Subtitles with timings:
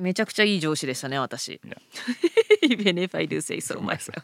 [0.00, 1.60] めちゃくちゃいい上司でしたね私.
[2.62, 4.22] Even if I do say so myself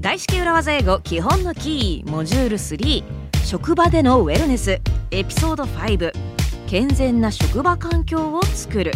[0.00, 3.04] 外資系裏技英語基本のキーモジュール3
[3.44, 4.80] 職場でのウェルネス。
[5.10, 6.12] エピソード5
[6.66, 8.92] 健全な職場環境を作る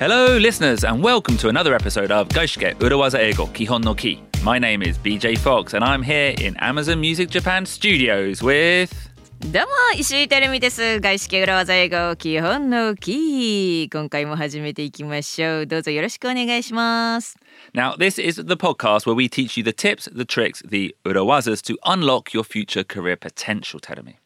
[0.00, 4.22] Hello, listeners, and welcome to another episode of Gaishike Urawaza Eigo Kihon no Ki.
[4.42, 8.92] My name is BJ Fox, and I'm here in Amazon Music Japan Studios with.
[9.40, 17.36] どうも石井てるみです外資系裏技英語基本のキー今回も始めていきましょうどうぞよろしくお願いします
[17.74, 21.62] Now, this is the podcast where we teach you the tips, the tricks, the urawazas
[21.62, 24.16] to unlock your future career potential, Terumi.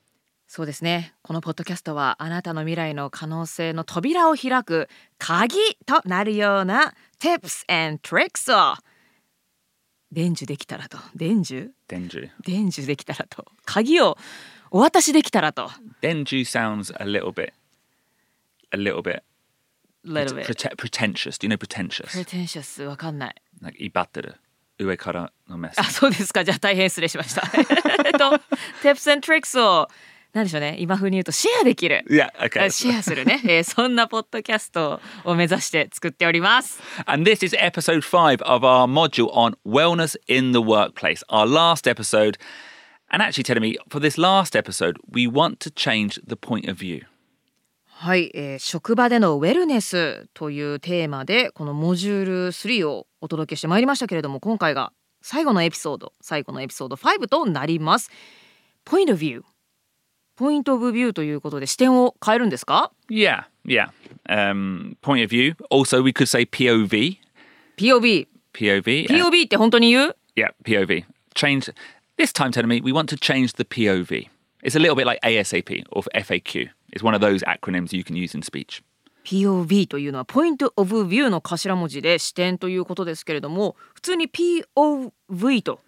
[0.56, 1.14] そうですね。
[1.22, 4.88] このポッドキャストはあなたの未来の可能性の扉を開く
[5.18, 8.78] 鍵となるような tips and tricks を
[10.14, 10.98] 伝授できたらと。
[11.14, 11.74] 伝授？
[11.90, 12.30] 伝授。
[12.42, 13.46] 伝授できたらと。
[13.66, 14.18] 鍵を
[14.72, 15.70] お渡しできたらと。
[16.00, 17.52] 伝授 sounds a little bit.
[18.72, 19.24] A little bit.
[20.06, 20.46] Little bit.
[20.78, 21.38] pretentious.
[21.38, 22.06] Do you know pretentious?
[22.06, 22.86] Pretentious.
[22.86, 23.36] わかんない。
[23.60, 24.38] なんってる。
[24.80, 25.74] 上からのメッ。
[25.76, 26.46] あ、そうですか。
[26.46, 27.42] じゃあ大変失礼しました。
[27.42, 28.40] と、
[28.82, 29.90] tips and tricks を。
[30.36, 32.70] 何でしょうね今風に言うとシェアできる Yeah, okay.
[32.70, 41.48] シェアするね、えーそんなポッドキャストを目指して作っております And this is episode five of our module on wellness in the workplace, our
[41.48, 42.38] last episode.
[43.10, 46.78] And actually, telling me for this last episode, we want to change the point of
[46.78, 47.06] view.
[47.86, 58.10] はい、えー職場でのウェルネスというテーマでこのモジュール3をお届けしてまいりましたけれども今回が最後のエピソード最後のエピソード5となります
[58.84, 59.55] ポイントビュー
[60.36, 63.90] ポイントオブビューということで視点を変えるんですか Yeah, yeah.
[64.28, 65.56] Um, point of view.
[65.70, 67.18] Also, we could say POV.
[67.78, 69.08] POV POV.
[69.08, 71.06] uh, POV って本当に言う yeah, POV.
[71.36, 71.74] Change.
[72.18, 74.30] This time, me we want to change the POV.
[74.64, 76.70] It's a little bit like ASAP or FAQ.
[76.92, 78.82] It's one of those acronyms you can use in speech.
[79.26, 85.80] POV というのはポイントオブビューの頭文字で視点ということですけれども普通に POV と、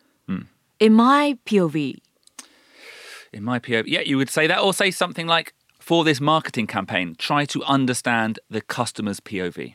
[0.79, 2.01] In my POV
[3.36, 6.66] In my POV, yeah, you would say that, or say something like, for this marketing
[6.66, 9.74] campaign, try to understand the customer's POV.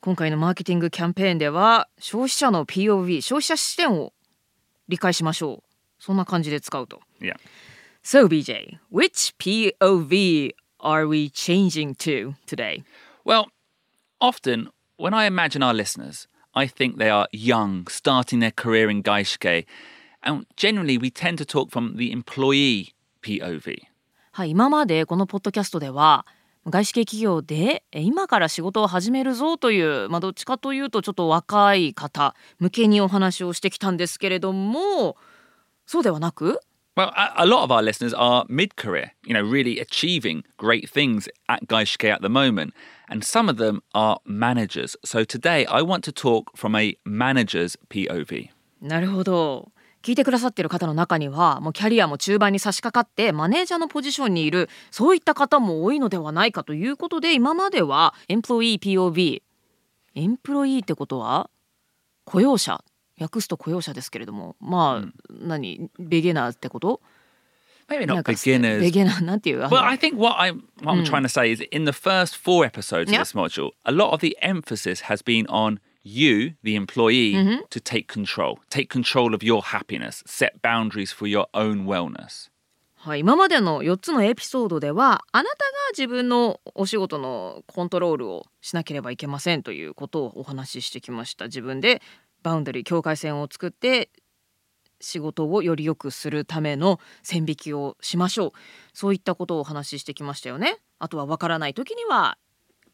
[0.00, 4.12] 今回のマーケティングキャンペーンでは消費者の POV 消費者視点を
[4.86, 7.34] 理解しましょうそんな感じで使うと Yeah.
[8.04, 12.84] So BJ which POV are we changing to today?
[13.24, 13.46] Well,
[14.20, 19.02] often when I imagine our listeners, I think they are young, starting their career in
[19.02, 19.66] Gaishike,
[20.22, 23.79] and generally we tend to talk from the employee POV.
[24.33, 26.25] はい今までこのポッドキャストでは
[26.67, 35.17] 外資系企業でえ今から仕事を始めるぞという、まあ、どっちかというとちょっと若い方向けにお話をしてきたんですけれども
[35.85, 36.61] そうではなく
[36.97, 41.29] Well, a, lot of our listeners are mid career, you know, really achieving great things
[41.47, 42.73] at Gaishike at the moment.
[43.07, 44.97] And some of them are managers.
[45.05, 48.49] So today I want to talk from a manager's POV.
[48.81, 49.70] なるほど
[50.01, 59.41] 聞いてくださってる方の中にはもうキャリアも中盤に差し掛かってマネージャーのポジションにいるそういった方も多いのではないかということで今まではエンプロイー POV
[60.15, 61.49] エンプロイーってことは
[62.25, 62.83] 雇用者。
[63.19, 64.55] 訳すと雇用者ですけれども。
[64.59, 65.91] まあ、何？
[65.99, 67.01] ベゲナーってこと
[67.87, 68.79] ？Maybe な not beginners.
[68.79, 69.63] ベゲナーなんていう？
[69.63, 72.65] あの Well, I think what I'm what I'm trying to say is in the first four
[72.65, 77.33] episodes of this module, a lot of the emphasis has been on you, the employee,
[77.69, 82.49] to take control, take control of your happiness, set boundaries for your own wellness.
[83.03, 91.45] はい、今までの4つのエピソードではあなたが自分のお仕事のコントロールをしなければいけませんということをお話ししてきました。
[91.45, 91.99] 自分で
[92.43, 94.11] バウンダリー境界線を作って
[94.99, 98.51] 仕事をより良くするための線引きをしましょう。
[98.93, 100.77] そういったことをお話ししてきましたよね。
[100.99, 102.37] あとはわからない時には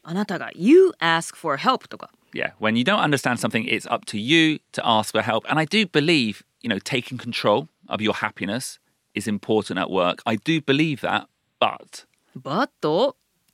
[0.04, 4.20] あなたが You ask for help とか Yeah, when you don't understand something, it's up to
[4.20, 5.46] you to ask for help.
[5.50, 8.80] And I do believe, you know, taking control of your happiness
[9.14, 10.22] is important at work.
[10.26, 11.28] I do believe that,
[11.60, 12.70] but but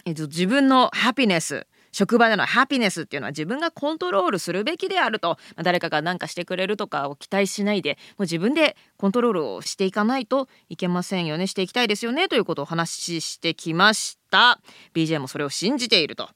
[0.06, 14.60] えっと自分のハピネス職場でのハピネスっていうのは自分がコントロールするべきであると、まあ誰かが何かしてくれるとかを期待しないでもう自分でコントロールをしていかないといけませんよねしていきたいですよねということをお話ししてきました
[14.94, 16.30] BJ もそれを信じていると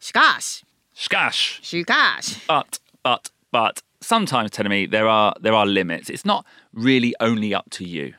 [0.00, 0.64] しかし
[0.95, 1.63] Shkash.
[1.63, 6.09] しかし But, but, but sometimes telling me there are there are limits.
[6.09, 8.15] It's not really only up to you.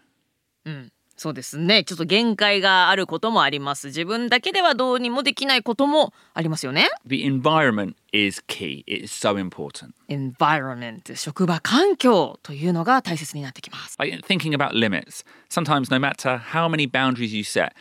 [1.17, 8.85] そうですねちょっと限界があることもあります自分だけではどうにもできないこともありますよね The environment is key.
[8.87, 9.95] It is so important.
[10.09, 15.25] environment 職場環境というのが大切になってきます Like thinking about limits.
[15.51, 17.73] Sometimes, no matter how many boundaries you set,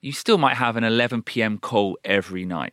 [0.00, 1.58] you still might have an 11 p.m.
[1.58, 2.72] call every night.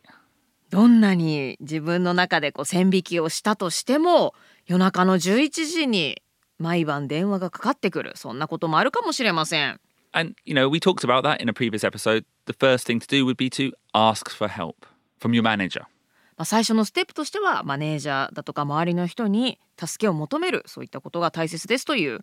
[0.71, 4.33] どんなに自分の中でこう線引きをしたとしても
[4.65, 6.21] 夜中の11時に
[6.59, 9.79] 毎晩電話がかかってくるそんなこともあるかもしれません
[10.13, 12.25] And, you know, we talked about that in a previous episode.
[12.45, 14.85] The first thing to do would be to ask for help
[15.21, 15.83] from your manager.
[16.37, 22.19] まあ、最初のステップとしてはマネージャーだとか周りの人に助けを求めるそういったことが大切ですという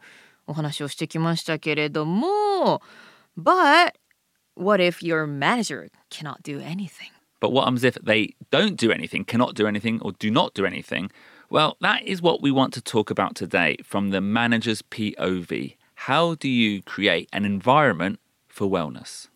[0.46, 2.82] お話をしてきましたけれども
[3.38, 3.92] But
[4.54, 7.17] what if your manager cannot do anything?
[7.40, 10.64] But what happens if they don't do anything, cannot do anything, or do not do
[10.64, 11.10] anything?
[11.50, 15.76] Well, that is what we want to talk about today from the manager's POV.
[16.06, 18.18] How do you create an environment
[18.48, 19.28] for wellness?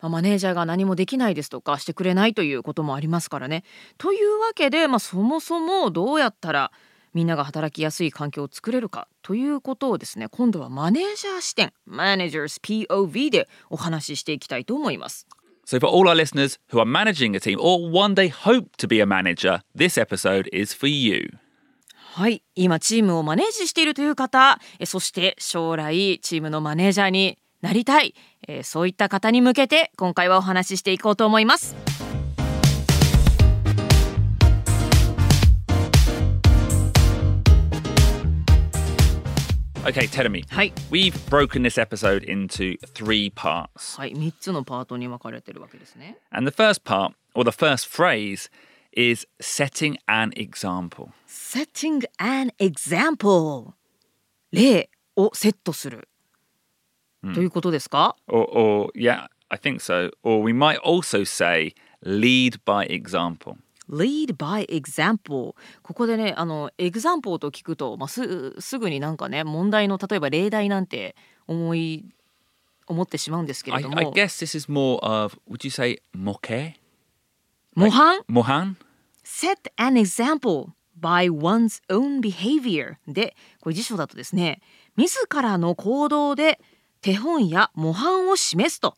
[0.00, 3.64] まあマネージャーが何もできないですとかしてくれないということもありますからね。
[3.96, 6.72] というわけで、まあ、そもそもどうやったら
[7.14, 15.26] みんなが働きやすい環境を作れるかということをですね今度はマネージャー視点 Managers POV でお話ししていきたいと思います。
[15.66, 19.00] So, for all our listeners who are managing a team or one day hope to be
[19.00, 21.38] a manager, this episode is for you.
[22.16, 28.14] はい今チームをマネージしているという方えそして将来チームのマネージャーになりたい
[28.46, 31.74] えそういった方に向けて今回はお話ししていこうと思います。
[39.85, 40.43] Okay, tell me.
[40.49, 43.97] はい、 We've broken this episode into three parts.
[43.97, 46.17] はい、3つのパートに分かれてるわけですね。
[46.31, 48.49] And the first part, or the first phrase,
[48.91, 51.09] is setting an example.
[51.25, 53.73] setting an example
[54.51, 56.09] 例をセットする、
[57.33, 60.11] ということですか Or, or, yeah, I think so.
[60.23, 61.73] Or we might also say
[62.03, 63.57] lead by example.
[63.88, 71.16] Lead by example ここでねあの example と聞くと、まあ、すすぐになんかね問題の例えば例題なんて
[71.46, 72.04] 思い
[72.86, 76.74] 思ってしまうんですけれ I, ど I も guess this is more of, would you say moke?
[77.74, 78.76] 模範 Mohan?
[79.24, 80.68] set an example
[81.00, 84.60] by one's own behavior でこれ辞書だとですね
[84.96, 86.60] 自らの行動で
[87.00, 88.94] 手本や模範を示すと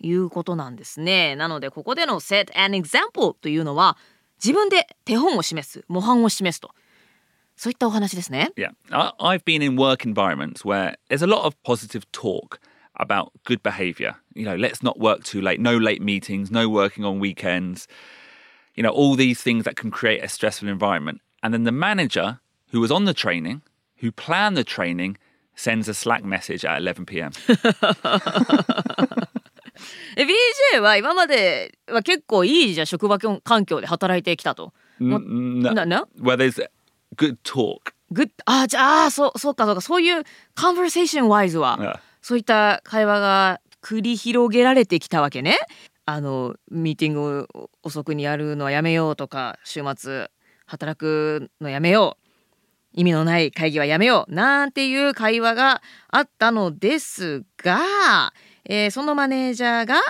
[0.00, 3.96] いうことなんですねなのでここでの set an example というのは
[4.42, 6.70] 自分で手本を示す模範を示すと
[7.56, 8.72] そういったお話ですね Yeah.
[8.90, 12.58] I, I've been in work environments where there's a lot of positive talk
[12.98, 14.16] about good behavior.
[14.34, 17.86] You know, let's not work too late, no late meetings, no working on weekends.
[18.74, 21.20] You know, all these things that can create a stressful environment.
[21.42, 22.40] And then the manager
[22.70, 23.62] who was on the training,
[23.98, 25.16] who planned the training,
[25.54, 27.32] sends a Slack message at 11 p.m.
[30.15, 34.73] え BJ は今までは結構いいじゃあ職場環境で働いてきたと。
[34.99, 36.69] なな where there's
[37.15, 37.93] good talk.
[38.11, 40.23] グッあじゃあそうそうかそうかそういう
[40.55, 41.99] conversation wise は、Yeah.
[42.21, 45.57] そういった会話が繰り広げられてきたわけね。
[46.05, 50.29] あのミーティングを遅くにやるのはやめようとか週末
[50.65, 52.29] 働くのやめよう
[52.93, 58.33] 意味のない会議はやめようなんていう会話があったのですが、
[58.64, 60.00] えーそのマネージャーが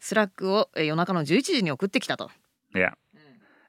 [0.00, 2.30] スラックをえー夜中の11時に送ってきたと。
[2.74, 2.92] Yeah.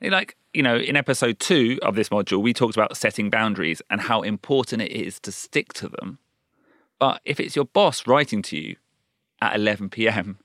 [0.02, 4.02] Like, you know, in episode two of this module, we talked about setting boundaries and
[4.02, 6.20] how important it is to stick to them.
[7.00, 8.76] But if it's your boss writing to you
[9.42, 10.40] at 11 p.m.,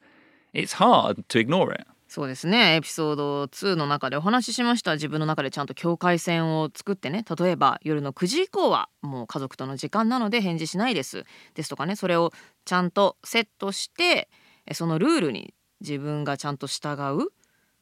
[0.53, 1.85] it's hard to ignore it.
[2.14, 2.76] そうですね。
[2.76, 4.94] エピソード2の中でお話ししました。
[4.94, 7.26] 自分の中でちゃんと境界線を作ってね。
[7.40, 11.26] 例えば夜の9時以降はもう家族との時間なので返事しないです。
[11.56, 11.96] ですとかね。
[11.96, 12.32] それを
[12.66, 14.30] ちゃんとセットして
[14.68, 17.30] えそのルールに自分がちゃんと従う。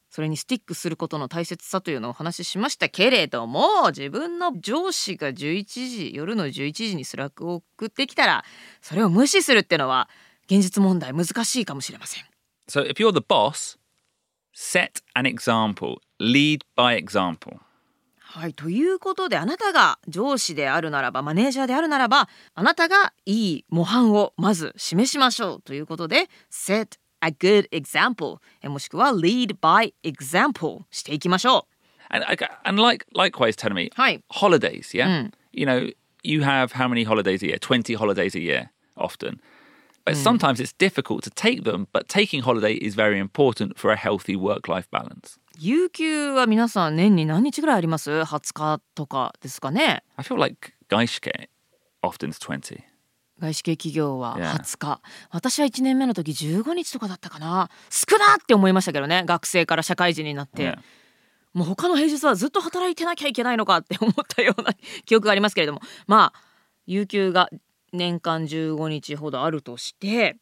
[0.09, 8.45] それにスティックすることの大切さというのをお話ししましたけれども自分の上司が11時夜の11時に Slack を送ってきたら
[8.81, 10.09] それを無視するってのは
[10.45, 12.23] 現実問題難しいかもしれません。
[12.69, 13.80] So if you're the boss,
[14.53, 17.59] set an example, lead by example.
[18.19, 31.67] はい、ということであなたが上司であるならばマネージャーであるならばあなたがいい模範をまず示しましょうということで set a good example えもしくは lead by example していきましょ
[32.09, 32.25] And,
[32.65, 33.89] and like likewise, tell me, う。
[33.95, 35.29] はい、holidays, yeah?
[35.53, 35.93] You know,
[36.23, 37.57] you have how many holidays a year?
[37.59, 39.39] 20 holidays a year, often.
[40.05, 43.95] But sometimes it's difficult to take them, but taking holiday is very important for a
[43.95, 45.39] healthy work life balance.
[45.59, 50.03] 有給は皆さん年に何日ぐらいあります ?20 日とかですかね
[53.39, 55.01] 外資系企業は20日。
[55.31, 59.23] 私は1年目の時15日とかだったかな少なって思いましたけどね。
[59.25, 60.77] 学生から社会人になって。
[61.53, 64.73] もう他の平日はずっと働いてなきゃいけないのかって思ったような
[65.05, 65.81] 記憶がありますけれども。
[66.07, 66.41] まあ、
[66.85, 67.49] 有給が
[67.93, 70.37] 年間15日ほどあるとして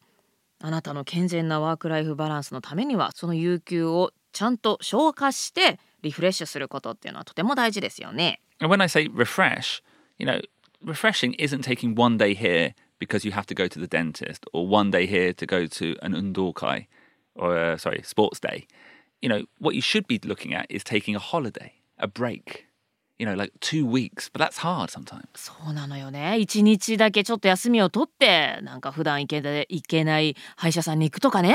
[0.60, 8.40] あなたの健全なワーク・ライフ・バランスのためにはその有給をちゃんと消化してリフレッシュすることっていうのはとても大事ですよね。
[8.60, 9.82] And when I say refresh,
[10.18, 10.40] you know,
[10.84, 14.68] refreshing isn't taking one day here because you have to go to the dentist or
[14.68, 16.86] one day here to go to an undokai
[17.34, 18.66] or, uh, sorry, sports day.
[19.22, 22.66] You know, what you should be looking at is taking a holiday, a break,
[23.20, 25.26] you know, like two weeks, but that's hard sometimes.
[25.34, 26.38] そうなのよね。
[26.38, 31.54] 一日だけちょっと休みを取ってなんか普段行けない行けない歯医者さんに行くとかね、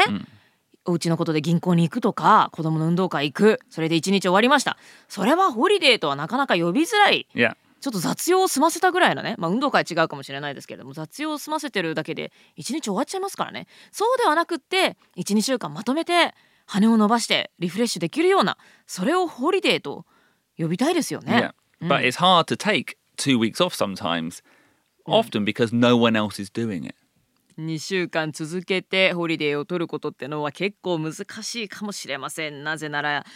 [0.85, 3.59] お家のことで銀行に行くとか子供の運動会行く。
[3.71, 4.77] それで一日終わりました。
[5.09, 7.27] それはホリデーとはなかなか呼びづらい。
[7.33, 7.55] Yeah.
[7.81, 13.67] ちょっと雑用を済ませたぐらいのね、まあ、運動会違うかもしれないですけれども雑用を済ませてるだけで一日終わっちゃいますからね。
[13.91, 16.33] そうではなくって12週間まとめて
[16.65, 18.57] 羽を伸ばしてリフレッシュできるような
[18.87, 20.05] それをホリデーと
[20.58, 21.52] 呼びたいですよね。
[21.80, 21.88] Yeah.
[21.88, 24.42] But it's hard to take two weeks off sometimes,
[25.06, 26.94] often because no one else is doing it.
[27.58, 33.26] 2週間続けてホリデーを取ることってのは結構難しいかもしれませんなぜなら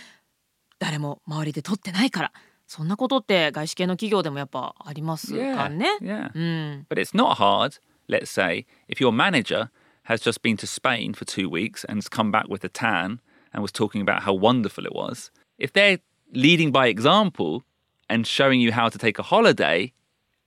[0.79, 2.33] 誰も周りで取ってないから
[2.67, 5.99] そんなことって外資系の企業でもやっぱありますかね。
[6.01, 6.31] Yeah.
[6.35, 7.79] うん、 But it's not hard,
[8.09, 9.69] let's say, if your manager
[10.05, 13.21] has just been to Spain for two weeks and has come back with a tan
[13.53, 15.31] and was talking about how wonderful it was.
[15.59, 15.99] If they're
[16.34, 17.64] leading by example
[18.10, 19.94] and showing you how to take a holiday,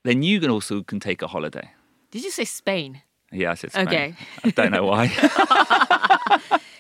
[0.05, 1.71] then you can also can take a holiday.
[2.11, 3.03] Did you say Spain?
[3.31, 3.87] Yeah, I said Spain.
[3.89, 4.15] Okay.
[4.45, 5.11] I don't know why.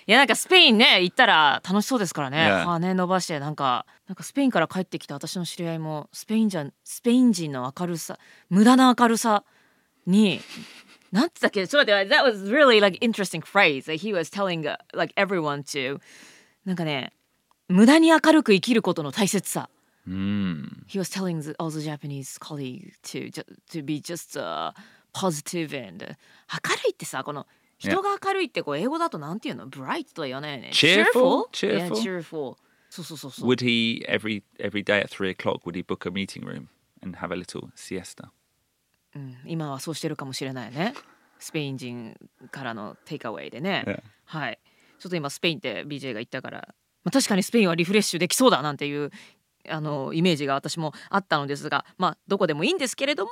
[0.04, 2.64] いやなんかスペインね行ったら楽しそうですからね Yeah.
[2.64, 8.18] 羽伸ばしてなんかなんかスペインから帰ってきた私の知り合いもスペインじゃんスペイン人の明るさ
[8.50, 9.44] 無駄な明るさ
[10.04, 10.40] に
[11.12, 16.00] なんて言ったっけちょっと待って that was really like interesting phrase that he was telling uh, like everyone to
[16.64, 17.12] なんかね
[17.68, 19.68] 無駄に明るく生きることの大切さ
[20.04, 20.84] Mm.
[20.88, 23.30] he was telling the, all the Japanese colleague to
[23.70, 24.72] to be just uh,
[25.14, 26.08] positive and uh,
[26.68, 27.46] 明るいってさこの
[27.78, 31.46] 人が明るいってこう英語だとなんていうの bright とは言わないよね Cheerful?
[31.52, 31.94] Yeah, Cheerful?
[31.94, 32.56] cheerful
[32.90, 36.66] そうそうそうそう Would he every every day at three o'clock would he book a meeting room
[37.00, 38.30] and have a little siesta?
[39.14, 40.94] うん今はそうしてるかもしれないね
[41.38, 42.16] スペイン人
[42.50, 44.02] からのテイクアウェイでね、Yeah.
[44.24, 44.58] はい
[44.98, 49.10] ちょっと今スペインって BJ が言ったから、まあ、確かにスペインはリフレッシュできそうだなんていう
[49.68, 53.30] あのイメージが私もあったのですがまあどこでもいいんですけれども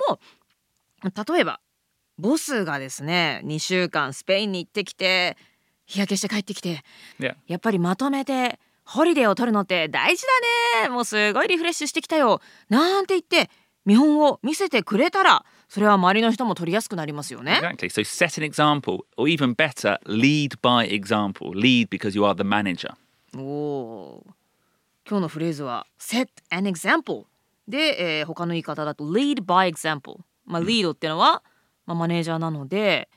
[1.02, 1.60] 例えば
[2.18, 5.36] ボスがですね2週間スペインに行ってきて
[5.86, 6.82] 日焼けして帰ってきて
[7.18, 7.34] Yeah.
[7.46, 10.24] やっぱりまとめてホリデーを取るのって大事
[10.78, 13.50] だねもうすごいリフレッシュしてきたよなんて言って
[13.84, 17.60] 見本を見せてくれたらそれは周りの人も取りやすくなりますよね。
[17.62, 17.88] Exactly.
[17.88, 21.52] So set an example, or even better, lead by example.
[21.54, 22.94] Lead because you are the manager.
[23.36, 24.32] おおー
[25.08, 27.24] 今日のフレーズは set an example
[27.68, 31.42] で、えー他の言い方だと lead by example まあ lead ってのは、
[31.86, 33.08] まあ、マネージャーなので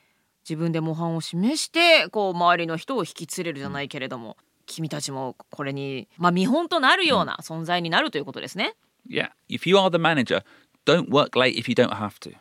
[0.43, 8.75] 自分で模範を示してこう周りの人を引き連れるじゃないけれども、君たちもこれに、まあ、見本となるような存在になるということですね。
[9.09, 9.29] Yeah.
[9.49, 10.43] If you are the manager,
[10.85, 12.35] don't work late if you don't have to.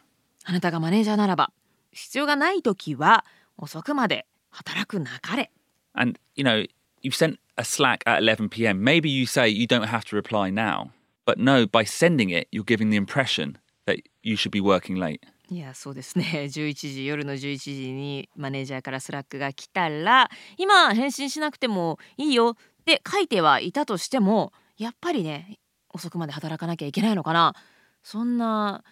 [0.45, 1.53] あなたがマネージャーならば
[1.93, 3.25] 必要がない時は
[3.57, 5.53] 遅くまで働くなかれ
[5.95, 6.69] And, you know,
[7.05, 8.83] you've sent a Slack at 11 p.m.
[8.83, 10.91] Maybe you say you don't have to reply now.
[11.25, 15.23] But no, by sending it, you're giving the impression that you should be working late.
[15.51, 25.59] いやそうですね11時夜の11時にマネージャーから Slack が来たら今返信しなくてもいいよって書いてはいたとしてもやっぱりね
[25.93, 27.55] 遅くまで働かなきゃいけないのかな
[28.03, 28.83] そんな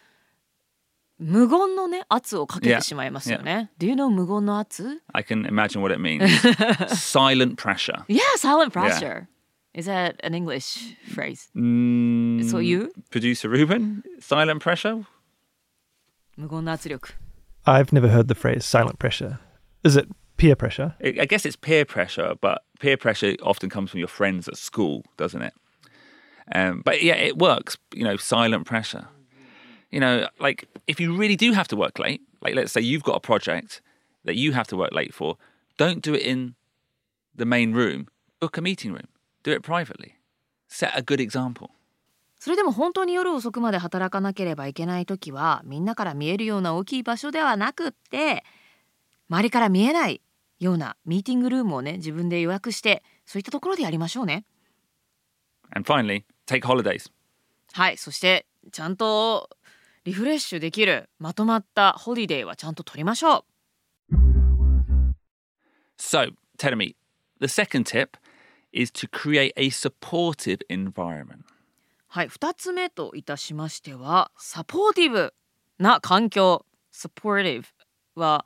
[1.20, 2.82] 無言のね圧をかけて Yeah.
[2.82, 3.72] しまいますよね。
[3.80, 6.26] Do you know 無言の圧 I can imagine what it means.
[6.94, 8.04] Silent pressure.
[8.08, 9.28] Yeah, silent pressure.
[9.74, 11.50] Is that an English phrase?
[11.56, 12.92] Mm, So you?
[13.12, 14.04] Producer Ruben?
[14.20, 15.06] Silent pressure?
[16.38, 17.14] 無言の圧力。
[17.66, 19.38] I've never heard the phrase silent pressure.
[19.84, 20.08] Is it
[20.38, 20.96] peer pressure?
[21.02, 24.58] I I guess it's peer pressure, but peer pressure often comes from your friends at
[24.58, 25.54] school, doesn't it?
[26.54, 27.78] Um, but yeah, it works.
[27.94, 29.08] You know, silent pressure.
[29.91, 33.03] You know, like if you really do have to work late, like let's say you've
[33.03, 33.83] got a project
[34.25, 35.37] that you have to work late for,
[35.79, 36.55] don't do it in
[37.35, 38.07] the main room.
[38.41, 39.09] Book a meeting room.
[39.43, 40.15] Do it privately.
[40.69, 41.71] Set a good example.
[42.39, 48.45] それでも本当に夜遅くまで働かなければいけない時はみんなから見えるような大きい場所ではなくって
[49.29, 50.23] 周りから見えない
[50.59, 54.47] ようなミーティングルームをね自分で予約してそういったところでやりましょうね。
[55.77, 57.11] And finally, take holidays.
[57.73, 59.51] はいそしてちゃんと
[60.05, 63.45] リフレッシュできるまとまったホリデーはちゃんと取りましょう
[65.99, 66.97] So, tell me,
[67.41, 68.17] the second tip
[68.73, 71.45] is to create a supportive environment.
[72.09, 75.33] はい2つ目といたしましてはサポーティブ
[75.79, 77.65] な環境 supportive
[78.17, 78.45] は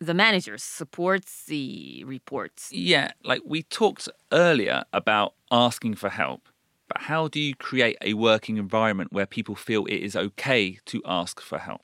[0.00, 6.40] the manager supports the reports Yeah, like we talked earlier about asking for help,
[6.88, 11.00] but how do you create a working environment where people feel it is okay to
[11.04, 11.80] ask for help?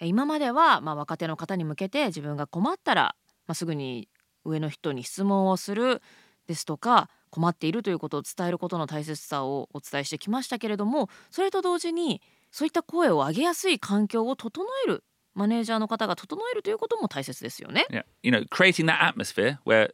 [0.00, 3.14] え今までは、まあ、若手の方に向けて自分が困ったら、
[3.46, 4.08] まあ、すぐに
[4.44, 6.00] 上の人に質問をする
[6.46, 17.86] ですとか困っているということを伝えることの大切さをお伝えしてきましたけれどもそれと同時にそういった声を上げやすい環境を整えるマネージャーの方が整えるということも大切ですよね。
[17.90, 19.90] Yeah, you know, creating that atmosphere where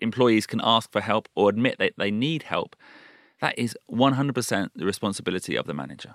[0.00, 2.76] employees can ask for help or admit that they need help,
[3.42, 6.14] that is 100% the responsibility of the manager.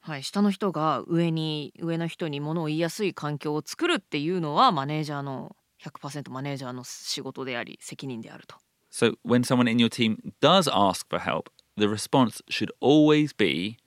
[0.00, 8.56] はい、下の人が上に上の人にものを言いやすい環境を作るっていうのはマネージャーの100%マネージャーの仕事であり責任であると。
[8.90, 13.78] So when someone in your team does ask for help, the response should always be,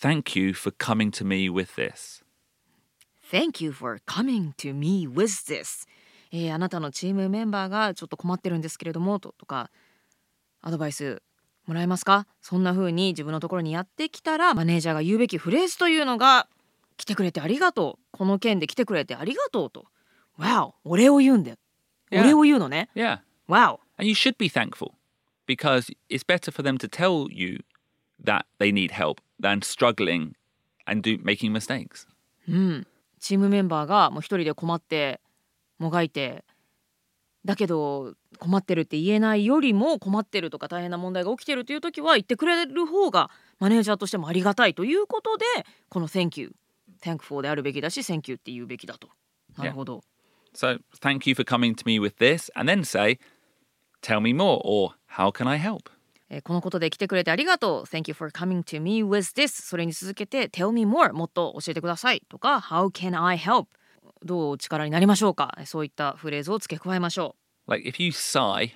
[0.00, 2.22] Thank you for coming to me with this.
[3.30, 5.86] Thank you for coming to me with this、
[6.32, 9.70] えーあなたのチームメンバーがちょっと困ってるんですけれどもととか
[10.62, 11.22] アドバイス
[11.70, 16.48] もらえますかそんな風に自分のところにやってきたらマネージャーが言うべきフレーズというのが
[16.96, 19.86] 来てくれてありがとうこの件で来てくれてありがとうと
[20.36, 21.56] Wow お礼を言うんだよ
[22.10, 22.22] Yeah.
[22.22, 23.20] お礼を言うのね Yeah.
[23.48, 24.94] Wow And you should be thankful
[25.46, 27.60] because it's better for them to tell you
[28.20, 30.32] that they need help than struggling
[30.88, 32.08] and do making mistakes.
[32.48, 32.86] うん、
[33.20, 35.20] チームメンバーがもう一人で困って
[35.78, 36.44] もがいて
[37.44, 45.44] だけど困ってるって言えないよりも困ってるとか大変な問題が起きてるという時は言ってくれる方がマネージャーとしてもありがたいということで
[45.88, 46.52] この「Thank you」
[47.02, 49.08] 「Thankful」であるべきだし「Thank you」って言うべきだと。
[49.56, 50.02] なるほど。
[50.54, 53.18] So thank you for coming to me with this and then say,
[54.02, 55.90] tell me more or how can I help?
[56.28, 57.84] えーこのことで来てくれてありがとう。
[57.84, 59.48] Thank you for coming to me with this.
[59.62, 63.66] それに続けて Tell me more もっと教えてくださいとか How can I help?
[64.24, 65.56] どうお力になりましょうか？
[65.64, 67.36] そういったフレーズを付け加えましょ
[67.70, 68.72] Like if you sigh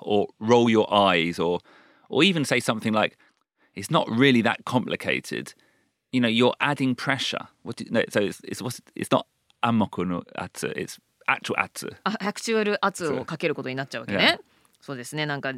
[0.00, 1.60] or roll your eyes or
[2.08, 3.18] or even say something like,
[3.74, 5.54] it's not really that complicated,
[6.12, 7.48] you know, you're adding pressure.
[7.62, 9.26] What do, no, so it's, it's, it's not
[9.62, 11.88] amoko no atsu, it's actual atsu.
[11.88, 11.96] う。
[12.04, 14.40] あアクチュアル圧をかけることになっちゃうわけね。
[14.80, 15.52] そうですねなんか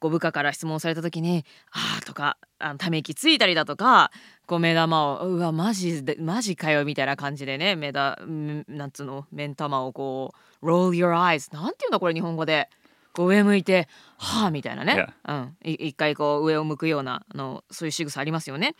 [0.00, 4.10] こう部下から質問された時に「あー」とかあのため息ついたりだとか
[4.46, 12.68] こう目玉を「うわマジでマジかよ」みたいな感じでね目だんなんつうの目ん玉をこう「roll your eyes」なんていうんだこれ日本語で。
[13.12, 18.76] こう上向いて「はあ」みたいなね、うん、い一回こう上を向くようなあのそういう仕草ありますよね、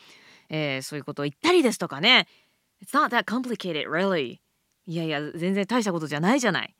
[0.48, 2.28] えーそういうことを言ったりですとかね
[2.80, 4.38] 「It's not that complicated really」
[4.86, 6.74] いやいや全然大したことじゃないじゃない。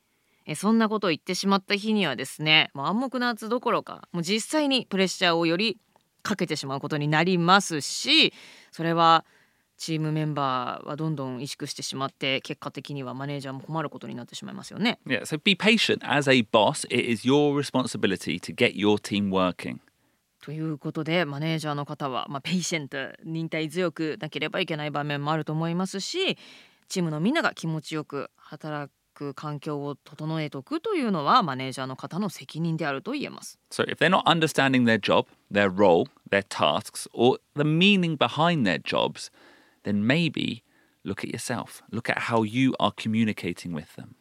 [0.46, 5.78] えそんなことを言ってしまった日にはですねもう暗黙の圧どころかもう実際にプレッシャーをより
[6.22, 8.32] かけてしまうことになりますし
[8.72, 9.24] それは
[9.80, 14.98] チームメンバーはどんどん萎縮してしまって結果的にはマネージャーも困ることになってしまいますよね。
[15.06, 16.06] Yeah, so be patient.
[16.06, 19.78] As a boss, it is your responsibility to get your team working.
[20.42, 26.36] ということでマネージャーの方は、まあ、 patient 忍耐強くなければいけない場面もあると思いますし
[26.88, 33.58] チームのみんなが気持ちよく働く環境を整えておくというのはマネージャーの方の責任であると言えます。
[33.70, 38.82] So if they're not understanding their job, their role, their tasks, or the meaning behind their
[38.82, 39.30] jobs,
[39.84, 40.62] then maybe
[41.04, 41.82] look at yourself.
[41.90, 44.14] Look at how you are communicating with them.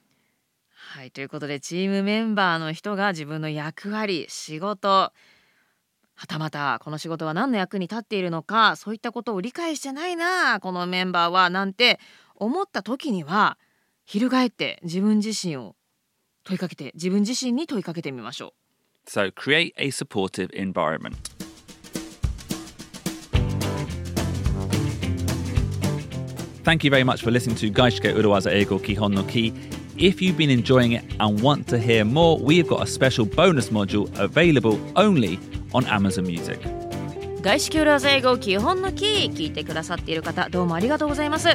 [0.92, 12.00] はいということでチームメンバーの人が自分の役割仕事はたまたこの仕事は何の役に立っているのかそういったことを理解してないなこのメンバーはなんて
[12.36, 13.58] 思った時には
[14.06, 15.76] 翻って自分自身を
[16.44, 18.54] 問いかけて自分自身に問いかけてみましょ
[19.06, 19.10] う。
[19.10, 21.39] So create a supportive environment.
[26.69, 29.53] Thank you very much for listening to Gaishike Urawaza Eigo Kihon no Ki.
[29.97, 33.69] If you've been enjoying it and want to hear more, we've got a special bonus
[33.69, 35.39] module available only
[35.73, 36.59] on Amazon Music.
[37.43, 41.51] 外資系裏英語基本のキー聞いてくださっている方どうもありがとうございます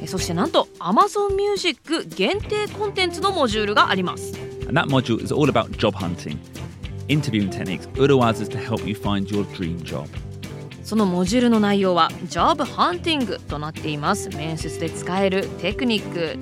[0.00, 6.38] えそしてなんと Amazon Music 限定コンテンツのモジュールがあります And that module is all about job hunting,
[7.08, 10.06] interviewing techniques, Urawazas to help you find your dream job.
[10.87, 16.39] そのモジュールの内容は Job Hunting となっています面接で使えるテクニック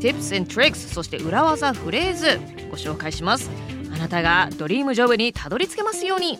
[0.00, 3.48] Tips and Tricks そして裏技フレーズご紹介します
[3.94, 6.36] あなたがドリームジョブにたどり着けますように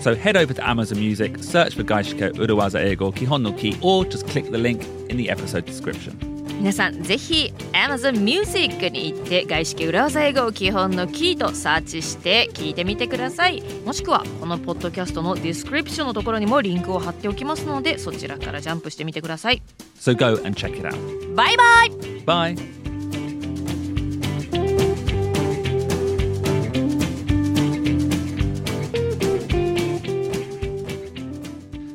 [0.00, 4.06] So head over to Amazon Music, search for Gaishiko Urawaza Ego Kihon no Ki, or
[4.06, 6.35] just click the link in the episode description.
[6.58, 19.62] 皆さんぜひ Amazon Music に行って外資系裏技英語を基本のキとサーチして聞いてみてくださいもしくはこのポッドキャストの description のところにもリンクを貼っておきますのでそちらからジャンプしてみてください
[19.98, 21.34] So go and check it out.
[21.34, 21.90] バイバイ
[22.24, 22.56] Bye.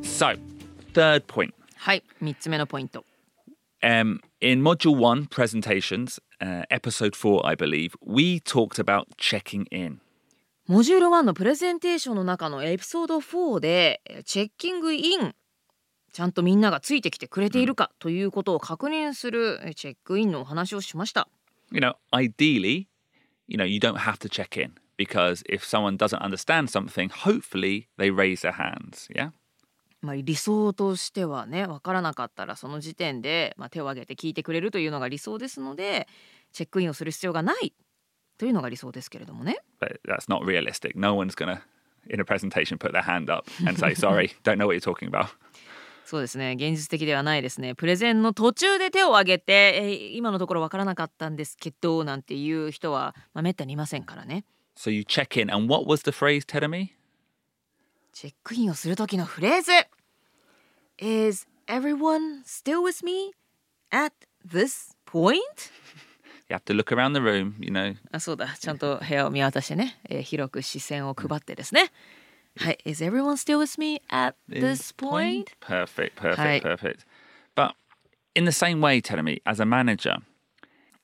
[0.03, 0.37] So,
[0.93, 1.51] third point.
[1.75, 3.03] はい3つ目のポイント
[3.82, 10.00] Um, in Module 1 presentations, uh, episode 4, I believe, we talked about checking in.
[10.68, 15.32] モジュール1のプレゼンテーションの中のエピソード4でえーチェッキングイン
[16.12, 21.28] ちゃんとみんながついてきてくれているかということを確認するえーチェックインのお話をしました。
[21.70, 22.88] You know, ideally,
[23.46, 27.86] you know, you don't have to check in because if someone doesn't understand something, hopefully
[27.96, 29.08] they raise their hands.
[29.14, 29.30] Yeah.
[30.01, 36.07] まあ、理想としてはね分からなかったらその時点で、まあ、手を挙げて聞いてくれるというのが理想ですので
[36.51, 37.73] チェックインをする必要がない
[38.37, 39.59] というのが理想ですけれどもね。
[39.79, 40.97] But that's not realistic.
[40.97, 41.61] No one's to,
[42.09, 45.07] in a presentation, put their hand up and say, sorry, don't know what you're talking
[45.07, 45.27] about.
[46.03, 54.43] そうですね現実的ではないですねプレゼンの途中で手を挙げて、えー今のところ分からなかったんですけどなんていう人は、まあ、めったにいませんからね
[54.75, 55.53] So you check in.
[55.53, 56.89] And what was the phrase, Terumi?
[58.12, 59.72] チェックインをする時のフレーズ
[60.98, 63.32] Is everyone still with me
[63.90, 64.12] at
[64.46, 65.70] this point?
[66.48, 67.96] You have to look around the room, you know.
[68.12, 71.90] あそうだちゃんと部屋を見渡してね、えー広く視線を配ってですね
[72.58, 75.46] はい Is everyone still with me at this point?
[75.60, 76.60] Perfect, perfect, Hi.
[76.60, 77.04] perfect.
[77.54, 77.72] But
[78.34, 80.16] in the same way, Terumi, as a manager,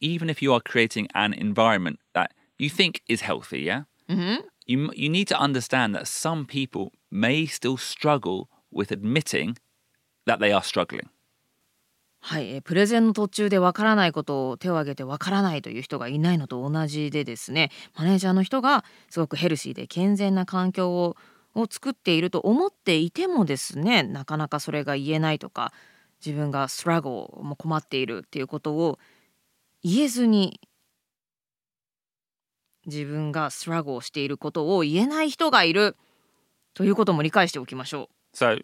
[0.00, 3.82] even if you are creating an environment that you think is healthy, yeah,
[4.67, 9.55] You you need to understand that some people may still struggle with admitting
[10.25, 11.07] that they are struggling.
[12.19, 21.15] はい、プレゼンの途中でわからないことを手を挙げてわからないという人がいないのと同じでですねマネージャーの人がすごくヘルシーで健全な環境を
[21.55, 25.73] を作っていると思っていてもですねなかなかそれが言えないとか
[26.23, 28.99] 自分がストラゴも困っているっていうことを
[29.83, 30.59] 言えずに
[32.87, 35.95] 自分がストラゴをしていることを言えない人がいる
[36.73, 38.37] ということも理解しておきましょう。
[38.37, 38.63] So,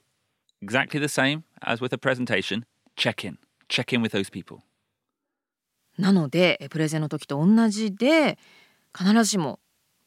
[0.63, 2.63] exactly the same as with a presentation.
[2.95, 3.37] Check in,
[3.69, 4.59] check in with those people.
[5.97, 8.39] なのでえプレゼンの時と同じで
[8.97, 9.59] 必ずしも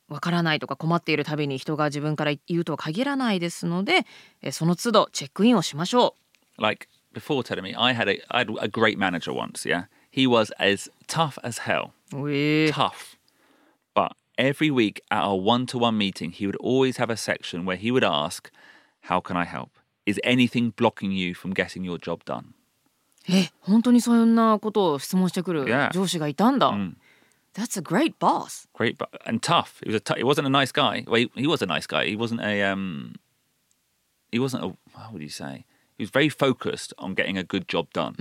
[0.08, 4.06] わからないとか困っているたびに人が自分から言うとは限らないですので
[4.42, 6.16] えその都度チェックインをしましょ
[6.58, 9.66] Like before telling me, I had a I had a great manager once.
[9.66, 11.92] Yeah, he was as tough as hell.
[12.10, 13.15] tough.
[13.95, 17.65] But every week at our one to one meeting, he would always have a section
[17.65, 18.49] where he would ask,
[19.01, 19.71] How can I help?
[20.05, 22.53] Is anything blocking you from getting your job done?
[23.29, 25.91] え本当にそんなことを質問してくる Yeah.
[25.91, 26.71] 上司がいたんだ。
[27.53, 28.67] That's a great boss.
[28.73, 29.81] Great, but and tough.
[29.83, 31.03] He was a t- he wasn't a nice guy.
[31.05, 32.05] Well, he, he was a nice guy.
[32.07, 33.15] He wasn't a um.
[34.31, 34.73] He wasn't a.
[34.97, 35.65] How would you say?
[35.98, 38.14] He was very focused on getting a good job done.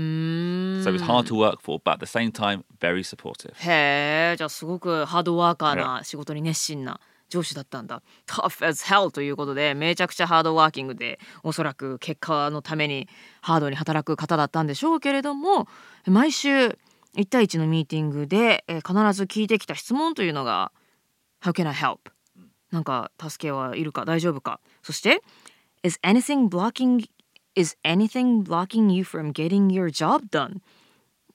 [0.83, 3.53] So it was hard to work for, but at the same time, very supportive.
[3.67, 8.01] へえじゃあすごくハードワーカーな仕事に熱心な上司だったんだ。
[8.27, 13.09] Tough as hell ということでめちゃくちゃハードワーキングでおそらく結果のために
[13.41, 15.67] ハードに働く方だったんでしょうけれども
[16.05, 16.77] 毎週
[17.17, 20.71] 1対1のミーティングでえー必ず聞いてきた質問というのが
[21.43, 22.11] 「How can I help?」
[22.71, 25.21] なんか助けはいるか大丈夫かそして
[25.83, 27.07] 「Is anything blocking
[27.55, 30.61] is anything blocking you from getting your job done?」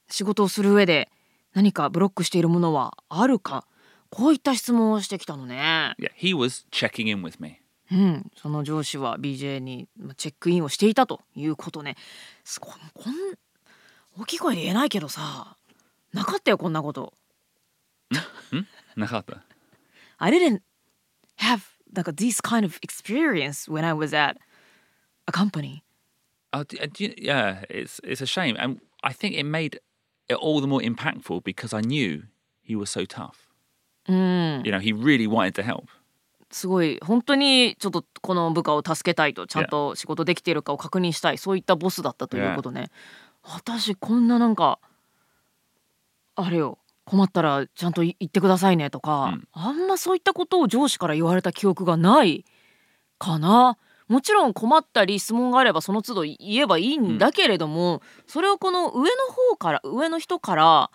[0.09, 1.09] 仕事をする上で
[1.53, 3.67] 何かブロックしているものはあるか
[4.11, 5.95] こういった質問をしてきたのね。
[5.99, 7.61] Yeah, he was checking in with me.
[7.93, 11.97] うん、その上司は BJ にまあチェックインをしていたということね。
[12.45, 13.15] すこんこん
[14.19, 15.57] 大きい声で言えないけどさ
[16.13, 17.15] なかったよこんなこと。
[18.97, 19.41] Nakata.
[20.19, 20.63] I didn't
[21.39, 21.63] have
[21.95, 24.37] like this kind of experience when I was at
[25.27, 25.83] a company.
[26.53, 29.79] Oh, uh, you- yeah, it's it's a shame, and I think it made
[30.29, 32.25] it all the more impactful because I knew
[32.63, 33.49] he was so tough.
[34.09, 35.85] You know, he really wanted to help.
[36.51, 42.91] すごい本当にちょっとこの部下を助けたいとちゃんと仕事できているかを確認したいそういったボスだったということね。
[43.45, 44.81] 私こんななんか
[46.35, 52.45] あれよ困ったらちゃんと言ってくださいねとか、あんまそういったことを上司から言われた記憶がない
[53.19, 53.79] かな。
[54.11, 59.09] もちろん困ったり質問があればその都度言えばいいんだけれども、それをこの上の
[59.51, 60.91] 方から上の人から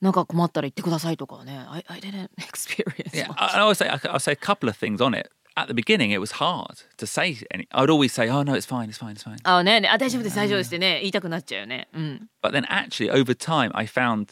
[0.00, 3.30] なんか困ったら言ってくださいとかはね I, I didn't experience Yeah.
[3.36, 5.30] I, I would say I- I'll say a couple of things on it.
[5.54, 7.68] at the beginning, it was hard to say any.
[7.72, 11.88] I'd always say, "Oh no, it's fine, it's fine, it's fine." あねねあ大丈夫です大丈夫ですってね言いたくなっちゃうよね。
[11.92, 12.28] うん。
[12.42, 14.28] But then, actually, over time, I found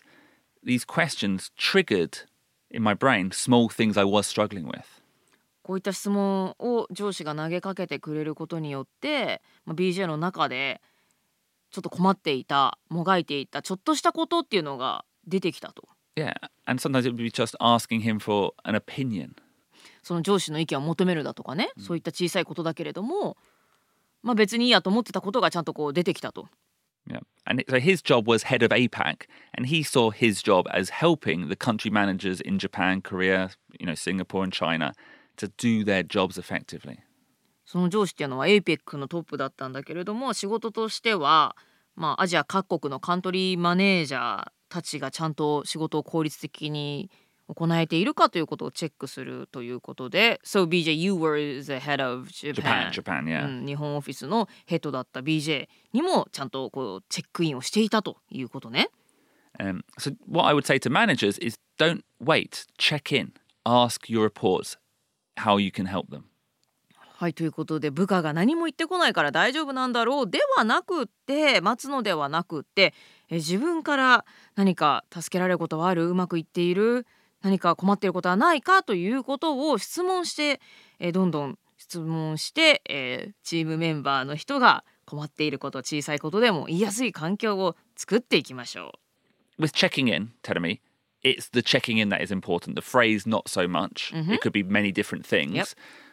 [0.65, 2.27] these questions triggered
[2.71, 4.85] in my brain small things I was struggling with.
[5.63, 10.81] こういった質問を上司が投げかけてくれることによって、まあ、BJ の中で
[11.71, 16.35] ちょっと困っていたもがいていたちょっとしたことっていうのが出てきたと Yeah,
[16.67, 19.37] and sometimes it would be just asking him for an opinion.
[20.03, 23.37] その上司の意見を求めるだとかね、そういった小さいことだけれども、
[24.23, 26.49] まあ、別にいいやと思ってたことがちゃんとこう出てきたと。
[27.09, 31.49] Yeah, and so his job was head of APAC, and he saw his job as helping
[31.49, 34.93] the country managers in Japan, Korea, you know, Singapore, and China
[35.41, 36.99] to do their jobs effectively.
[37.65, 41.55] その上司っていうのは APEC のトップだったんだけれども仕事としては、
[41.95, 47.11] まあ、アジア各国のカントリーマネージャーたちがちゃんと仕事を効率的に
[47.47, 53.45] 行えているかということをチェックするということで So BJ, you were the head of Japan, Japan, Japan, yeah.
[53.45, 58.89] うん、日本オフィスのヘッドだった BJ にもちゃんとこうチェックインをしていたということね。
[59.61, 63.33] Um, so what I would say to managers is don't wait, check in,
[63.65, 64.80] ask your reports
[65.45, 66.23] how you can help them.
[67.17, 72.95] はいということで部下が何も言ってこないから大丈夫なんだろうではなくって待つのではなくって
[73.29, 74.25] え自分から
[74.55, 76.09] 何か助けられることはある？
[76.09, 77.07] うまくいっている？
[77.43, 80.61] 何か困っていることはないかということを質問して
[80.99, 88.93] えどんどん質問して、えーチームメンバーの人が困っていること小さいことでも言いやすい環境を作っていきましょ
[89.59, 90.81] With checking in, Teremi,
[91.26, 92.76] it's the checking in that is important.
[92.76, 94.14] The phrase, not so much.
[94.14, 95.56] It could be many different things.
[95.56, 95.68] Yep.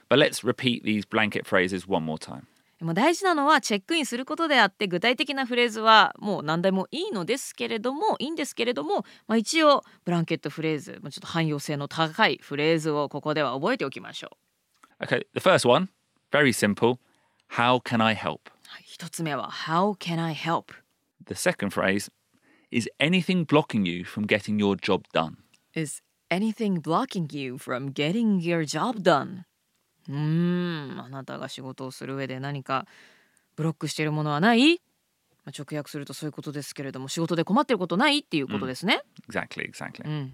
[0.08, 2.46] But let's repeat these blanket phrases one more time.
[2.80, 2.85] う。
[2.85, 14.30] もう大事なのはチェックインすることであって具体的なフレーズはもう何でもいいのですけれどもいいんですけれども、まあ、一応ブランケットフレーズもうちょっと汎用性の高いフレーズをここでは覚えておきましょ
[15.00, 15.04] う。
[15.04, 15.88] Okay, the first one,
[16.32, 16.98] very simple.
[17.52, 18.50] How can I help?
[18.66, 20.74] はい、一つ目は How can I help?
[21.26, 22.11] The second phrase
[22.70, 25.37] is anything blocking you from getting your job done?
[25.74, 29.44] Is anything blocking you from getting your job done?
[30.08, 32.87] うーんあなたが仕事をする上で何か
[33.54, 34.80] ブロックしているものはない、
[35.44, 39.02] まあ、直訳するとそういうことですけれども仕事で困っていることないっていうことですね。
[39.28, 40.04] Exactly, exactly.
[40.04, 40.32] うん、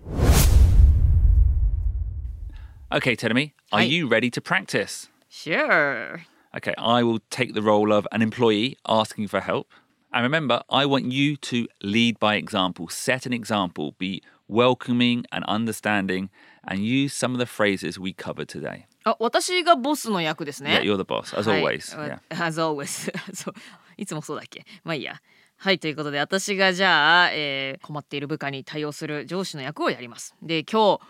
[2.90, 3.84] Okay, Teremi, are Hi.
[3.84, 5.10] you ready to practice?
[5.28, 6.20] Sure.
[6.56, 9.66] Okay, I will take the role of an employee asking for help.
[10.12, 15.44] And remember, I want you to lead by example, set an example, be welcoming and
[15.46, 16.30] understanding,
[16.66, 18.86] and use some of the phrases we covered today.
[19.04, 20.80] あ私がボスの役ですね。
[20.82, 21.96] Yeah, you're the boss, as はい always.
[21.96, 22.20] Yeah.
[22.30, 23.54] As always そう
[23.98, 25.20] いつもそうだっけまあいいや
[25.56, 31.00] はいということで私がじゃあ、えー困っている部下に対応する上司の役をやりますで今日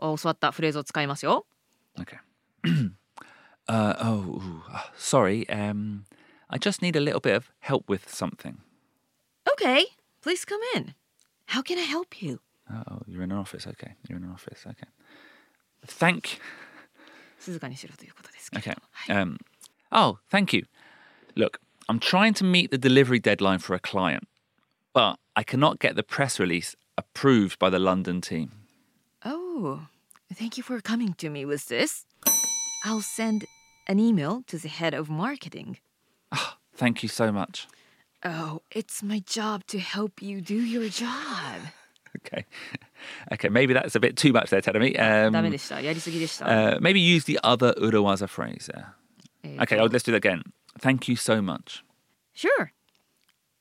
[0.00, 1.44] 教わったフレーズを使いますよ
[1.98, 2.18] Okay.
[3.68, 5.46] uh, oh, ooh, uh, sorry.
[5.48, 6.04] Um,
[6.52, 8.58] I just need a little bit of help with something.
[9.52, 9.86] Okay
[10.22, 10.94] please come in
[11.46, 12.40] How can I help you?
[12.70, 13.66] Oh, you're in an office.
[13.66, 14.66] Okay, you're in an office.
[14.66, 14.88] Okay.
[15.86, 16.38] Thank.
[17.40, 18.76] 静かにしろということですけど Okay.
[19.08, 19.38] Um,
[19.90, 20.66] oh, thank you.
[21.34, 24.28] Look, I'm trying to meet the delivery deadline for a client,
[24.92, 28.50] but I cannot get the press release approved by the London team.
[29.24, 29.88] Oh
[30.34, 32.04] thank you for coming to me with this
[32.84, 33.46] I'll send
[33.86, 35.78] an email to the head of marketing
[36.75, 37.67] Thank you so much.
[38.25, 41.61] Oh, it's my job to help you do your job.
[42.17, 42.45] okay.
[43.31, 44.95] Okay, maybe that's a bit too much there, Tadami.
[44.97, 48.95] Ah, um, uh, maybe use the other Urawaza phrase there.
[49.61, 50.43] Okay, I'll, oh, let's do that again.
[50.79, 51.83] Thank you so much.
[52.33, 52.71] Sure.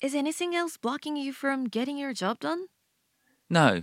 [0.01, 2.66] Is anything else blocking you from getting your job done?
[3.51, 3.83] No.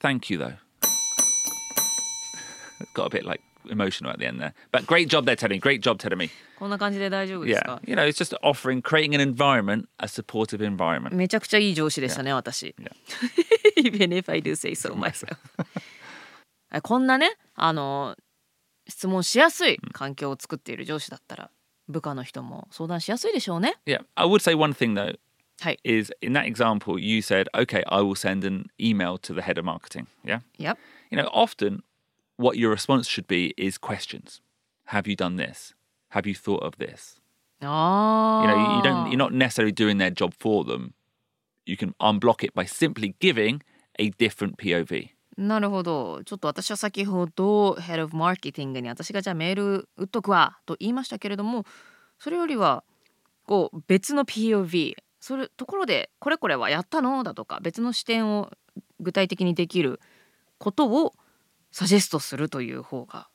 [0.00, 0.54] Thank you, though.
[2.94, 5.57] Got a bit like emotional at the end there, but great job there, Teddy.
[5.59, 6.29] Great job, Teddy.
[6.59, 11.13] こんな感じで大丈夫です Yeah, か you know, it's just offering, creating an environment, a supportive environment.
[11.15, 12.75] めちゃくちゃいい上司でしたね、私。
[12.79, 12.91] Yeah.
[13.77, 15.37] Even if I do say so myself.
[16.73, 18.15] えこんなね、あの、
[18.87, 21.49] 質問しやすい環境を作っている上司だったら、
[21.87, 23.75] 部下の人も相談しやすいでしょうね。
[23.85, 25.17] Yeah, I would say one thing though
[25.61, 25.79] はい。
[25.83, 29.57] is in that example you said, okay, I will send an email to the head
[29.59, 30.07] of marketing.
[30.25, 30.77] Yeah, Yep.
[31.11, 31.83] you know, often
[32.38, 34.40] what your response should be is questions.
[34.86, 35.74] Have you done this?
[36.10, 37.20] Have you thought of this?
[37.60, 38.46] ああ。
[38.46, 39.10] You know, you don't.
[39.10, 40.92] You're not necessarily doing their job for them.
[41.66, 43.60] You can unblock it by simply giving
[43.98, 45.10] a different POV.
[45.36, 46.22] なるほど。
[46.24, 51.64] ちょっと私は先ほど Head of Marketing に私がじゃあメール打っとくわと言いましたけれども
[52.18, 52.82] それよりは
[53.46, 58.50] こう別の POV それところでこれこれはやったのだとか別の視点を
[58.98, 60.00] 具体的にできる
[60.58, 61.14] ことを
[61.70, 63.28] サジェストするという方が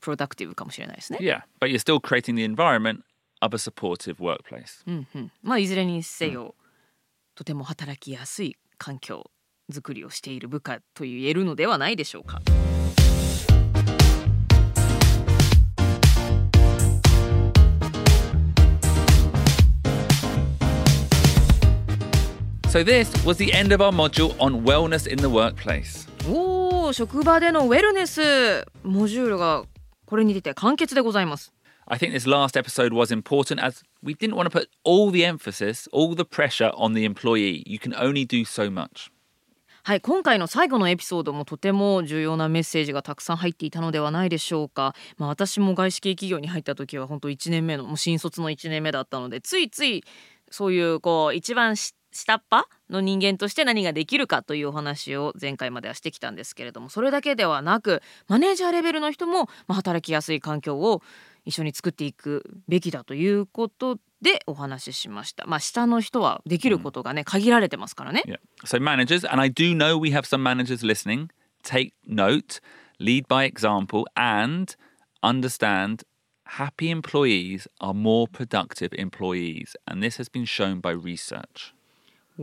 [0.00, 1.18] プロダクティブかもしれないですね。
[1.20, 3.02] Yeah, but you're still creating the environment
[3.40, 4.82] of a supportive workplace.
[4.86, 6.54] うんうん、まあいずれにせよ、
[7.34, 9.30] とても働きやすい環境
[9.70, 12.42] づくりをしている部下と言えるのではないでしょうか。
[22.68, 26.08] So, this was the end of our module on wellness in the workplace.
[26.26, 26.61] おお
[26.92, 29.64] 職場でのウェルネスモジュールが
[30.06, 31.52] これに出て完結でございます。
[31.86, 35.88] I think this last episode was important as we didn't want to put all the emphasis,
[35.92, 37.62] all the pressure on the employee.
[37.66, 39.10] You can only do so much.
[39.84, 50.04] はい今回の最後のエピソードもとても重要なメッセージがたくさん入っていたのではないでしょうか、まあ、私も外資系企業に入った時は本当1年目のもう新卒の1年目だったのでついつい
[50.52, 61.02] そういうこう一番し下っ端の人間として何ができるかというお話を前回まではしてきたんですけれどもそれだけではなくマネージャーレベルの人も、まあ、働きやすい環境を
[61.44, 65.44] 一緒に作っていくべきだということでお話ししました。
[65.46, 68.22] まあ下の人はできることがね限られてますからね。
[68.26, 68.38] Yeah.
[68.64, 71.30] So, managers, and I do know we have some managers listening,
[71.64, 72.60] take note,
[73.00, 74.76] lead by example, and
[75.22, 76.04] understand
[76.44, 79.74] happy employees are more productive employees.
[79.88, 81.74] And this has been shown by research.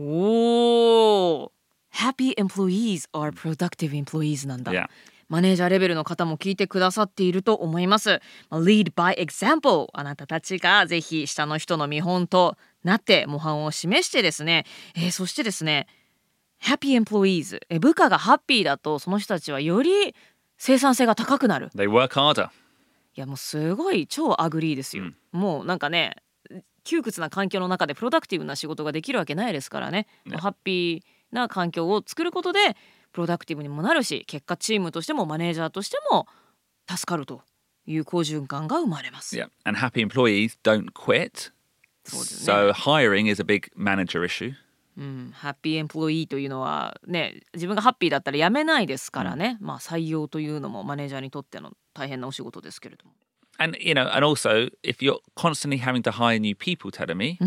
[0.00, 1.52] おお
[1.94, 4.72] Happy employees are productive employees なんだ。
[4.72, 4.88] Yeah.
[5.28, 8.20] マネージャーレベルの方も聞いてくださっていると思います。
[8.48, 14.64] まあ Lead by example あなたたちがぜひ下の人の見本となって模範を示してですね、
[14.96, 15.86] えーそしてですね
[16.62, 20.14] Happy employees えー部下がハッピーだとその人たちはより
[20.58, 21.70] 生産性が高くなる。
[21.76, 22.48] They work harder.
[22.48, 22.50] い
[23.14, 26.16] やもうすごい超 agree ですよ、もうなんかね
[26.84, 30.06] 窮屈な環境の中で productive な仕事ができるわけないですからね
[30.38, 32.76] ハッピーな環境を作ることで
[33.12, 36.26] productive にもなるし結果チームとしてもマネージャーとしても
[36.88, 37.42] 助かると
[37.86, 39.48] いう好循環が生まれます、Yeah.
[39.64, 41.52] And happy employees don't quit.
[42.04, 44.54] そうですね So, hiring is a big manager issue.
[44.96, 53.12] うん、 happy employee というのはね自分がハッピーだったら辞めないですからね、まあ採用というのもマネージャーにとっての大変なお仕事ですけれども
[53.60, 57.38] And you know, and also if you're constantly having to hire new people, Tadami,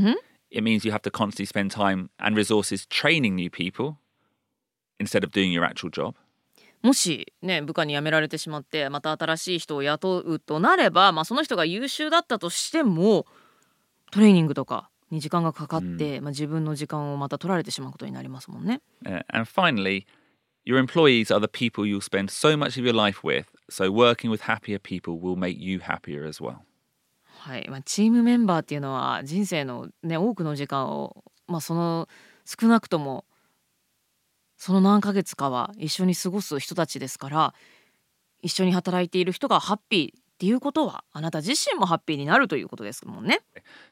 [0.52, 3.97] it means you have to constantly spend time and resources training new people
[4.99, 6.15] instead of doing your actual job.
[6.84, 13.26] もしね部下に辞められてしまってまた新しい人を雇うとなれば、まあ、その人が優秀だったとしても
[14.12, 18.82] トレーニングとかに時間がかかって、まあ、自分の時間をまた取られてしまうことになりますもんね。
[19.06, 20.06] Uh, and finally,
[20.64, 23.46] your employees are the people you'll spend so much of your life with.
[23.70, 26.59] So working with happier people will make you happier as well.
[27.40, 32.09] はいまあ、チームメンバーっていうのは人生の、ね、多くの時間を、まあ、その
[32.44, 33.24] 少なくとも
[34.57, 37.54] その何ヶ月かは一緒に過ごす人たちですから
[38.42, 43.40] 一緒に働いている人がハッピーっていうことはあなた自身もハッピーになるということですもんね。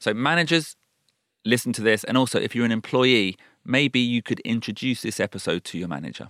[0.01, 0.77] So managers,
[1.45, 5.63] listen to this, and also if you're an employee, maybe you could introduce this episode
[5.65, 6.29] to your manager.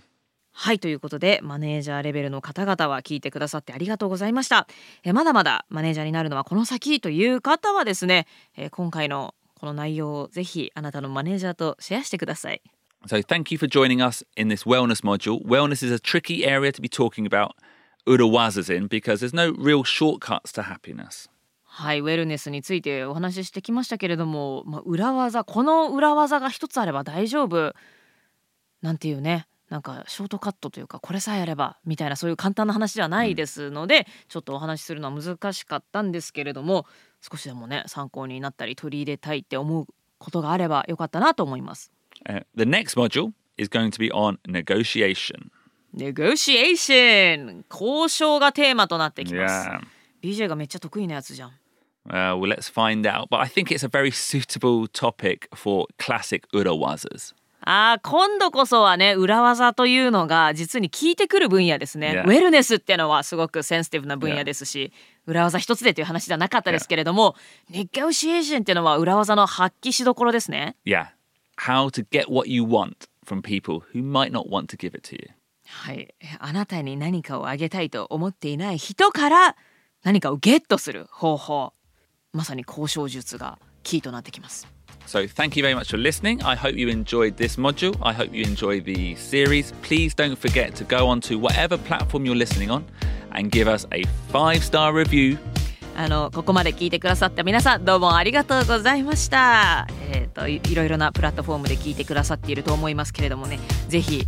[0.52, 4.68] はいということでマネージャーレベルの方々は聞いてくださってありがとうございました
[5.02, 12.62] えまだまだマネージャーになるのはこの先という方はですねえ今回のこの内容をぜひあなたのマネージャーとシェアしてください
[13.06, 15.44] So thank you for joining us in this wellness module.
[15.44, 17.56] Wellness is a tricky area to be talking about
[18.06, 21.28] urawazas in because there's no real shortcuts to happiness.
[21.64, 27.74] はいウェルネスについてお話ししてきましたけれども、まあ、裏技この裏技が一つあれば大丈夫
[28.82, 36.84] なんていうねなんかショートカットというかこれさえあればみたいなそういう簡単な話ではないですので、ちょっとお話しするのは難しかったんですけれども
[37.22, 39.86] 少しでもね参考になったり取り入れたいって思う
[40.18, 41.90] ことがあればよかったなと思います。
[42.28, 45.48] Uh, the next module is going to be on negotiation.
[45.94, 49.68] ネゴシエーション交渉がテーマとなってきます。
[49.68, 49.80] Yeah.
[50.22, 51.52] BJ がめっちゃ得意なやつじゃん。
[52.10, 53.30] Uh, well, let's find out.
[53.30, 57.32] But I think it's a very suitable topic for classic urawazas.
[57.64, 62.22] ああ今度こそはね裏技というのが実に効いてくる分野ですね。
[62.26, 64.92] ウェルネスってのはすごくセンシティブな分野ですし、
[65.26, 67.36] 裏技一つでという話ではなかったですけれども、
[67.70, 70.76] ネゴシエーションっていうのは裏技の発揮しどころですね。
[70.84, 71.06] Yeah.
[71.58, 75.08] How to get what you want from people who might not want to give it
[75.08, 75.30] to you.
[75.64, 79.56] はい、あなたに何かをあげたいと思っていない人から
[80.02, 81.72] 何かをゲットする方法
[82.32, 84.66] まさに交渉術がキーとなってきます。
[85.06, 86.42] So, thank you very much for listening.
[86.42, 87.96] I hope you enjoyed this module.
[88.00, 89.72] I hope you enjoy the series.
[89.82, 92.84] Please don't forget to go onto whatever platform you're listening on
[93.32, 95.38] and give us a five star review.
[95.94, 99.86] あのここまで聞いてくださった皆さんどうもありがとうございました。
[100.10, 104.26] えっ、といいろいろなプラットフォームで聞いてくださっていると思いますけれどもね、ぜひ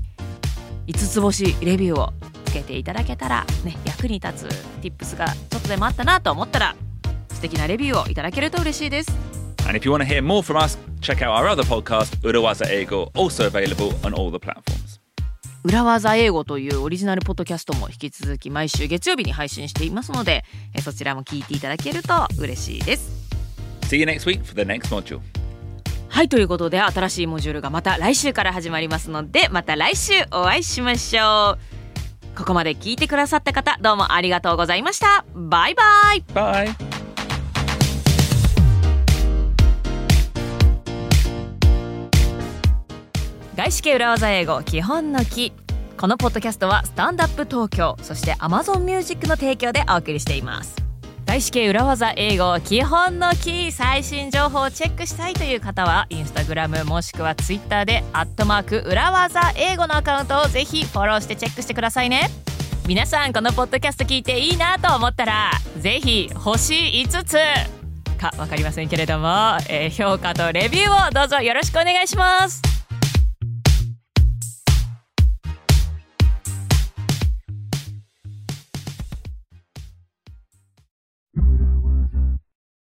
[0.87, 2.13] 5つ星レビューを
[2.45, 4.49] つけていただけたらね役に立つ
[4.83, 6.77] Tips がちょっとでもあったなと思ったら
[7.31, 9.34] 素敵なレビューをいただけると嬉しいです
[9.67, 12.71] And if you want to hear more from us, check out our other podcast, Urawaza
[12.71, 15.01] Ego, also available on all the platforms.
[15.65, 20.45] 裏技英語というオリジナルポッドキャストも引き続き毎週月曜日に配信していますので
[20.75, 23.11] えそちらも聞いていただけると嬉しいです
[23.89, 25.21] See you next week for the next module.
[26.11, 31.57] はいということで新しいモジュールがまた来週から始まりますのでまた来週お会いしましょ
[32.35, 35.83] うここまで聞いてくださった方どうもありがとうございましたバイバ
[36.15, 36.94] イ Bye.
[43.57, 45.53] 外資系裏技英語基本の木。
[45.97, 50.75] このポッドキャストはスタンダップ東京そして Amazon Music の提供でお送りしています。
[51.25, 62.31] 外資系裏技英語基本のキー最新情報をチェックしたいという方はインスタグラムもしくはツイッターでアットマーク裏技英語のアカウントをぜひフォローしてチェックしてくださいね。
[62.89, 67.37] 皆さんこのポッドキャスト聞いていいなと思ったらぜひ星5つ。
[68.19, 72.74] か分かりませんけれども、えー評価とレビューをどうぞよろしくお願いします。